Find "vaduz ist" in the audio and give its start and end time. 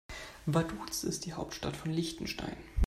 0.47-1.25